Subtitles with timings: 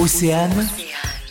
[0.00, 0.62] Océane,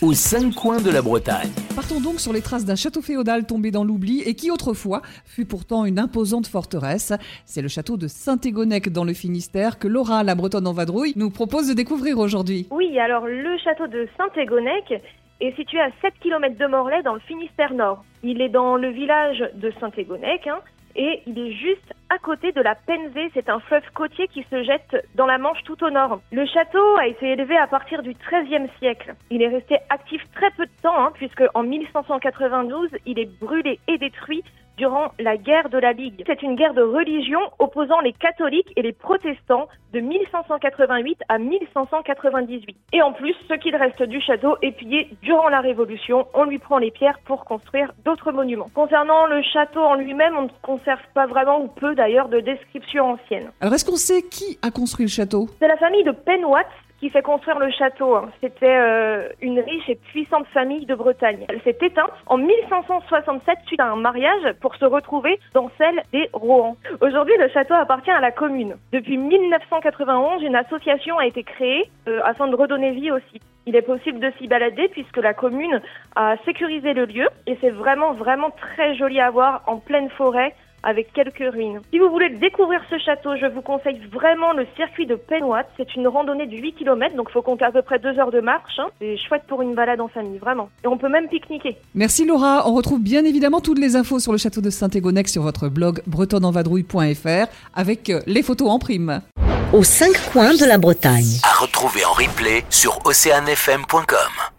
[0.01, 1.51] aux cinq coins de la Bretagne.
[1.73, 5.45] Partons donc sur les traces d'un château féodal tombé dans l'oubli et qui autrefois fut
[5.45, 7.13] pourtant une imposante forteresse.
[7.45, 11.29] C'est le château de Saint-Égonec dans le Finistère que Laura, la bretonne en vadrouille, nous
[11.29, 12.67] propose de découvrir aujourd'hui.
[12.69, 15.01] Oui, alors le château de Saint-Égonec
[15.39, 18.03] est situé à 7 km de Morlaix dans le Finistère Nord.
[18.21, 20.59] Il est dans le village de Saint-Égonec hein,
[20.97, 23.29] et il est juste à côté de la Penzée.
[23.33, 26.19] C'est un fleuve côtier qui se jette dans la Manche tout au nord.
[26.31, 29.15] Le château a été élevé à partir du XIIIe siècle.
[29.29, 33.79] Il est resté actif très peu de temps, hein, puisque en 1592, il est brûlé
[33.87, 34.43] et détruit
[34.77, 36.23] durant la guerre de la Ligue.
[36.27, 42.77] C'est une guerre de religion opposant les catholiques et les protestants de 1588 à 1598.
[42.93, 46.27] Et en plus, ce qu'il reste du château est pillé durant la Révolution.
[46.33, 48.69] On lui prend les pierres pour construire d'autres monuments.
[48.73, 53.13] Concernant le château en lui-même, on ne conserve pas vraiment ou peu d'ailleurs de descriptions
[53.13, 53.51] anciennes.
[53.61, 55.47] Alors est-ce qu'on sait qui a construit le château?
[55.59, 56.67] C'est la famille de Penwatts
[56.99, 58.15] qui fait construire le château.
[58.15, 58.29] hein.
[58.41, 61.45] C'était euh, une riche et puissante famille de Bretagne.
[61.49, 66.29] Elle s'est éteinte en 1567 suite à un mariage pour se retrouver dans celle des
[66.33, 66.75] Rohan.
[67.01, 68.75] Aujourd'hui, le château appartient à la commune.
[68.91, 73.43] Depuis 1991, une association a été créée euh, afin de redonner vie au site.
[73.65, 75.81] Il est possible de s'y balader puisque la commune
[76.15, 80.55] a sécurisé le lieu et c'est vraiment vraiment très joli à voir en pleine forêt
[80.83, 81.81] avec quelques ruines.
[81.91, 85.67] Si vous voulez découvrir ce château, je vous conseille vraiment le circuit de Penwatt.
[85.77, 88.39] C'est une randonnée de 8 km, donc faut compter à peu près 2 heures de
[88.39, 88.79] marche.
[88.79, 88.87] hein.
[88.99, 90.69] C'est chouette pour une balade en famille, vraiment.
[90.83, 91.77] Et on peut même pique-niquer.
[91.95, 95.41] Merci Laura, on retrouve bien évidemment toutes les infos sur le château de Saint-Égonec sur
[95.43, 99.21] votre blog bretonenvadrouille.fr avec euh, les photos en prime.
[99.73, 101.39] aux cinq coins de la Bretagne.
[101.43, 104.56] À retrouver en replay sur oceanfm.com.